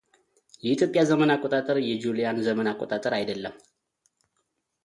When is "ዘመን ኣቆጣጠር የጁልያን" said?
1.09-2.39